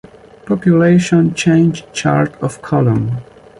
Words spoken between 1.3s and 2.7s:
Change Chart of